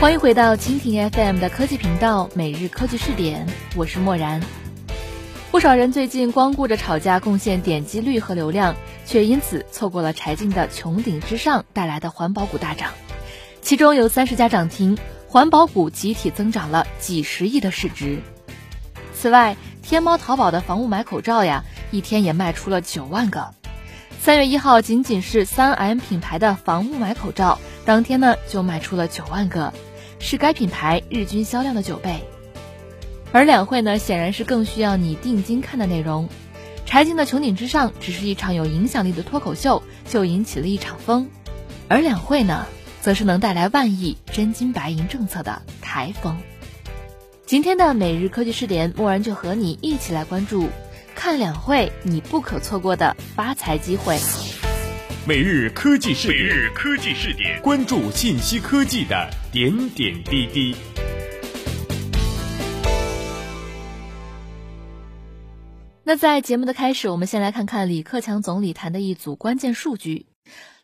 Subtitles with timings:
[0.00, 3.44] 欢迎回到蜻蜓 FM 的科技频道，每日科技视点，
[3.74, 4.40] 我是漠然。
[5.50, 12.92] 不少人最近光顾着吵架贡献点击率和流量，却因此错过了柴静的穹顶之上带来的环保股大涨，
[13.60, 14.96] 其中有三十家涨停，
[15.26, 18.20] 环保股集体增长了几十亿的市值。
[19.12, 23.52] 此外，天猫、淘宝的防雾霾口罩呀，一天也卖出了九万个。
[24.20, 29.72] 三月一号，仅仅是三 M 品牌的防雾霾口罩，当天呢就卖出了九万个。
[30.18, 32.20] 是该品牌日均销量的九倍，
[33.32, 36.28] 而两会呢，显然是更需要你定睛看的内容。
[36.84, 41.28] 柴静的穹顶之上只是一场有影响力的脱口秀，就引起了一场风，
[41.86, 42.66] 而两会呢，
[43.00, 46.38] 则是能带来万亿真金白银政策的台风。
[47.44, 50.68] 今天的每日科技视点，默然就和你一起来关注，
[51.14, 54.18] 看两会你不可错过的发财机会。
[55.26, 60.74] 每日科技视点，每日科技视点，关注信息科技的点点滴滴。
[66.04, 70.26] 那在节目的开始，我们先来看看李克强总理谈的一组关键数据：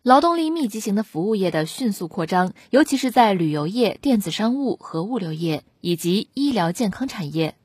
[0.03, 7.57] 劳动力密集型的服务业的迅速扩张，尤其是在旅游业、电子商务和物流业以及医疗健康产业，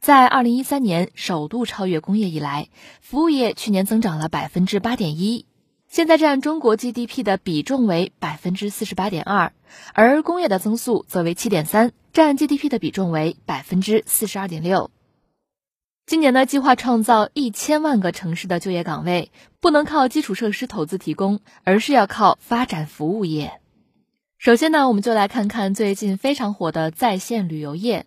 [0.00, 2.68] 在二零一三年首度超越工业以来，
[3.00, 5.46] 服务业去年增长了百分之八点一。
[5.94, 9.52] 现在占中国 GDP 的比重为百分之四十八点二，
[9.92, 14.90] 而工业的增速则为七点三，占 GDP 的比重为百分之四十二点六。
[16.04, 23.60] 今年呢，计划创造一千万个城市的就业岗位，不能靠基础设施投资提供，而是要靠发展服务业。
[24.36, 28.04] 首先呢，我们就来看看最近非常火的在线旅游业。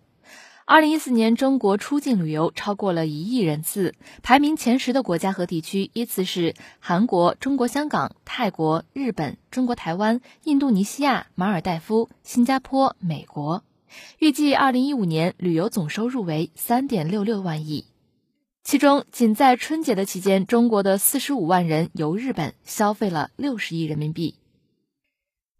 [0.70, 13.64] 二零一四年，中国出境旅游超过了一亿人次，排名前十的国家和地区依次是韩国、中国香港、泰国、日本、中国台湾、印度尼西亚、马尔代夫、新加坡、美国。
[14.18, 17.86] 预计二零一五年旅游总收入为三点六六万亿，
[18.62, 24.34] 其中仅在春节的期间，中国的四十五万人游日本，消费了六十亿人民币。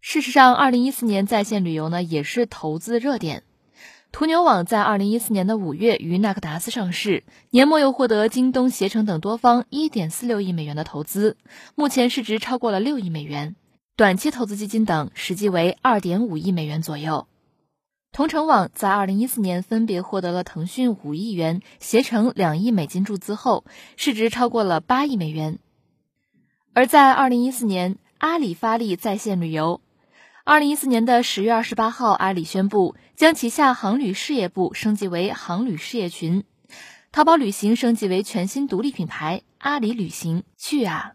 [0.03, 3.45] 事实上，二零一四年在线旅游呢也是投资热点。
[4.11, 11.37] 途牛网在二零一四年的五月于纳克达斯上市，年末又获得京东、携程等多方一点四六亿美元的投资，
[11.75, 13.55] 目前市值超过了六亿美元，
[13.97, 17.29] 短期投资基金等实际为二点五亿美元左右。
[18.11, 23.65] 同城网在二零一四年分别获得了腾讯五亿元、携程两亿美金注资后，
[23.97, 25.59] 市值超过了八亿美元。
[26.73, 29.83] 而在二零一四年，阿里发力在线旅游。
[30.49, 36.43] 二零一四年的十月二十八号，阿里宣布将旗下航旅事业部升级为航旅事业群，
[37.13, 41.13] 淘宝旅行升级为全新独立品牌阿里旅行去啊！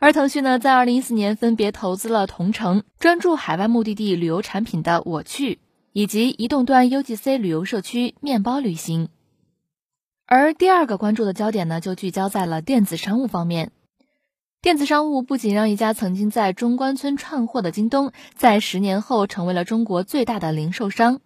[0.00, 5.60] 而腾讯呢，在二零一四年分别投资了同城专注海外目的地旅游产品的我去，
[5.94, 9.08] 以及移动端 UGC 旅游社区面包旅行。
[10.26, 13.72] 而第二个关注的焦点呢，就聚焦在了电子商务方面。
[14.60, 21.20] 电子商务不仅让一家曾经在中关村串货的京东，在十年后成为了中国最大的零售商。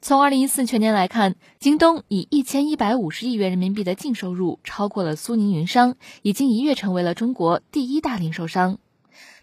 [0.00, 8.78] 从二零一四全年来看，京东以一千一百五十亿元人民币的净收入，超过了苏宁云商，已经一跃成为了中国第一大零售商。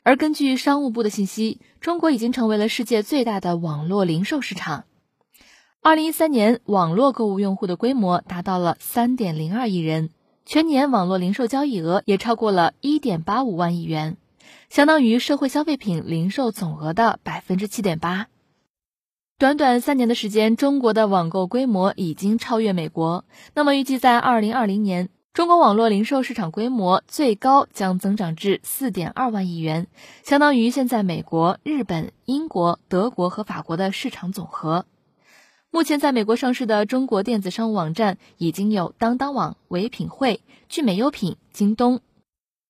[0.01, 4.85] 而根据商务部的信息，中国已经成为了世界最大的网络零售市场。
[5.83, 10.09] 二零一三年，网络购物用户的规模达到了三点零二亿人。
[10.45, 14.15] 全年网络零售交易额也超过了一点八五万亿元，
[14.69, 18.27] 相当于社会消费品零售总额的百分之七点八。
[19.39, 23.25] 短短三年的时间，中国的网购规模已经超越美国。
[23.55, 29.87] 那么，预计在二零二零年，中国网络零售市场规模最高将增长至四点二万亿元，
[30.23, 34.85] 相当于现在美国、日本、英国、德国和法国的市场总和。
[35.75, 41.99] 目前在美国上市的中国电子商务网站已经有当当网、唯品会、聚美优品、京东。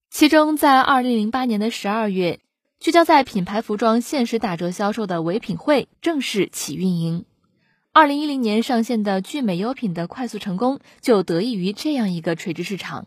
[0.09, 2.39] 其中，在二零零八年的十二月，
[2.79, 7.25] 聚焦在品牌服装限时打折销售的唯品会正式起运营。
[7.93, 13.05] 二零一零年上线的聚美优品的快速成功，就得益于这样一个垂直市场。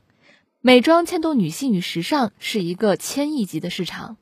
[0.61, 4.17] 美妆牵动女性与时尚是一个千亿级的市场。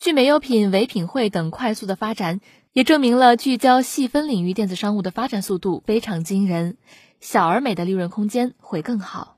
[0.00, 2.40] 聚美优品、唯品会等快速的发展。
[2.72, 6.76] 也证明了聚焦细分领域电子商务的发展速度非常惊人，
[7.18, 9.36] 小而美的利润空间会更好。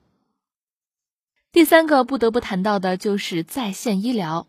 [1.51, 4.45] 第三个不得不谈到的就是在线医疗。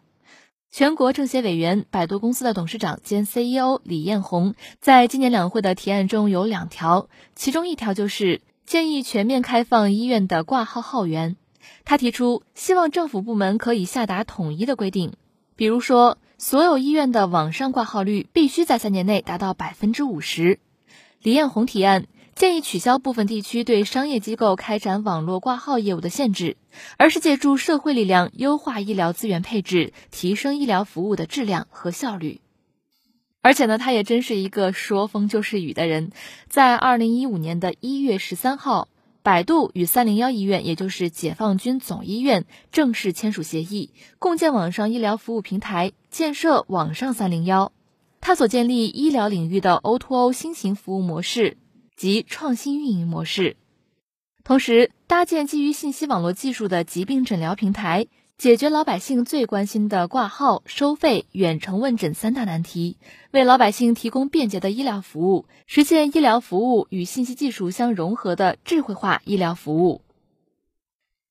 [0.71, 11.37] 全国政协委员、百度公司的董事长兼 CEO 李彦宏在今年两会的提案中有两条，其中一条就是建议全面开放医院的挂号号源。
[11.85, 15.15] 他提出，希望政府部门可以下达统一的规定。
[15.55, 20.59] 比如说，所有医院的网上挂号率必须在三年内达到百分之五十。
[21.23, 26.57] 李彦宏提案建议取消部分地区对商业机构开展网络挂号业务的限制，
[26.97, 32.41] 而是借助社会力量优化医疗资源配置，提升医疗服务的质量和效率。
[33.43, 36.13] 而且呢，他也真是一个说风就是雨的人，
[36.49, 38.89] 在二零一五年的一月十三号。
[39.23, 47.73] 百度与三零幺医院，也就是解放军总医院，正式签署协议，共建网上医疗服务平台，建设网上三零幺，
[48.21, 51.57] 探索建立医疗领域的 O2O 新型服务模式
[51.97, 53.57] 及创新运营模式，
[54.43, 58.09] 同时搭建基于信息网络技术的疾病诊疗平台。
[58.43, 62.97] 解决老百姓最关心的挂号、收费、远程问诊三大难题，
[63.31, 70.01] 为老百姓提供便捷的医疗服务，实现医疗服务与信息技术相融合的智慧化医疗服务。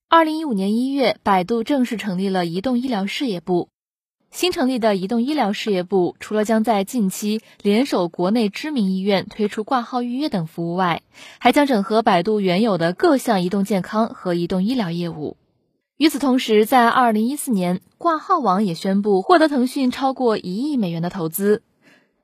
[0.07, 3.67] 二零一五年一月，百度正式成立了移动医疗事业部。
[4.31, 11.01] 新成立的移动医疗事业部，除了将在近期联手国内知名医院推出挂号预约等服务外，
[11.39, 15.35] 还将整合百度原有的各项移动健康和移动医疗业务。
[16.01, 21.61] 与此同时，在二零一四年，挂号网也宣布获得腾讯超过一亿美元的投资。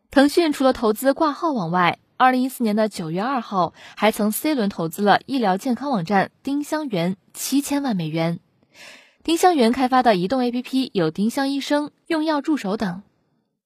[0.09, 8.39] 腾讯除了投资挂号网外，二零一四年的九月二号，还曾 C 轮投资了医疗健康网站丁香园七千万美元。
[9.23, 13.03] 丁香园开发的移动 APP 有丁香医生、用药助手等。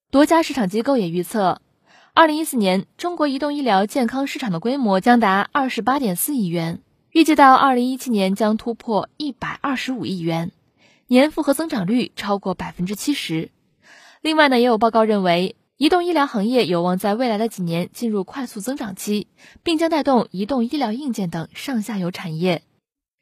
[0.10, 1.62] 多家市场机构也预测，
[2.14, 6.82] 二零一四年中国移动医疗健康市场的规模将达二十八点四亿元。
[7.12, 10.52] 预计到二零一七年将突破一百二十五亿元，
[11.08, 13.52] 年复合增长率超过百分之七十。
[14.22, 19.28] 另外呢，也有报告认为，移动医疗行业有望在未来的几年进入快速增长期，
[19.62, 22.62] 并将带动移动医疗硬件等上下游产业。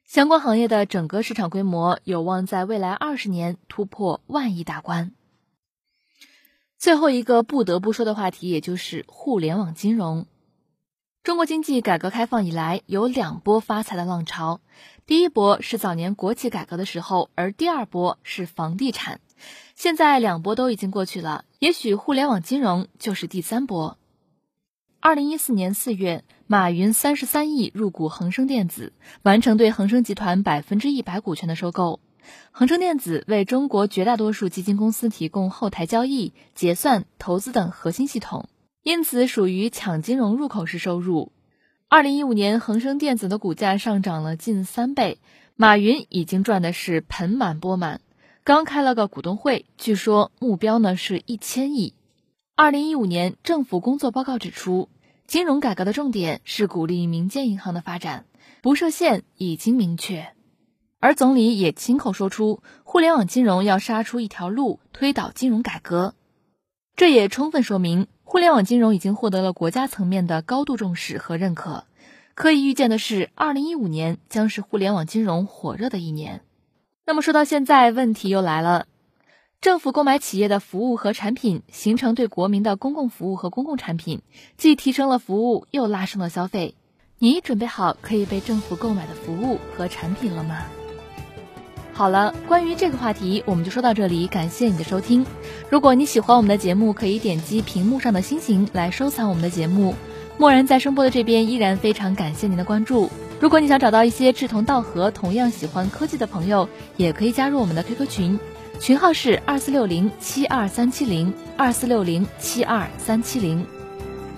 [0.06, 5.14] 相关行业的整个市场规模有望在未来二十年突破万亿大关。
[6.78, 10.28] 最后一个不得不说的话题，也就是互联网金融。
[11.30, 14.62] 中国经济改革开放以来有两波发财的浪潮，
[15.06, 19.22] 第一波是早年国企改革的时候，而第二波是房地产。
[19.76, 24.00] 现在两波都已经过去了，也许互联网金融就是第三波。
[25.02, 28.92] 二零一四年四月，马云三十三亿入股恒生电子，
[29.22, 32.00] 完成对恒生集团百分之一百股权的收购。
[32.50, 38.50] 恒生电子为中国绝大多数基金公司提供后台交易、结算、投资等核心系统。
[38.82, 41.34] 因此，属于抢金融入口式收入。
[41.90, 45.20] 二零一五年，恒生电子的股价上涨了近三倍，
[45.56, 48.00] 马云已经赚的是盆满钵满。
[48.46, 51.94] 刚开了个股东会，据说目标呢是一千亿。
[52.56, 54.88] 二零一五年政府工作报告指出，
[55.28, 58.26] 金融改革的重点是鼓励民间银行的发展，
[58.62, 60.30] 不设限已经明确。
[61.02, 66.16] 而总理也亲口说出，互联网金融要杀出一条路，推倒金融改革。
[66.96, 68.08] 这也充分说明。
[68.32, 71.86] 互联网金融已经获得了国家层面的高度重视和认可。
[72.36, 76.42] 可以预见的是，二零一五年将是互联网金融火热的一年。
[77.08, 78.86] 那么说到现在，问题又来了：
[79.62, 84.22] 政府购买企业的服务和产品，形成对国民的公共服务和公共产品，
[84.58, 86.76] 既提升了服务，又拉升了消费。
[87.18, 90.68] 你准备好可以被政府购买的服务和产品了吗？
[92.00, 94.26] 好了，关于这个话题，我们就说到这里。
[94.28, 95.26] 感谢你的收听。
[95.70, 99.94] 如果你喜欢我们的节目，可以点击屏幕上的星星来收藏我们的节目。
[100.38, 103.10] 默然在声波的这边依然非常感谢您的关注。
[103.42, 108.40] 如果你想找到一些志同道合、同样喜欢科技的朋友，也可以加入我们的 QQ 群，
[108.80, 113.66] 群号是二四六零七二三七零二四六零七二三七零。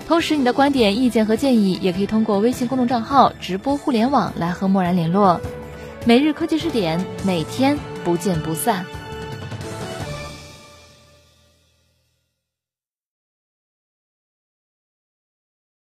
[0.07, 5.39] 同时，你的观点、意见和建议也可以通过微信公众账号“直播互联网”来和默然联络。
[6.03, 8.83] 每日科技视点，每天不见不散。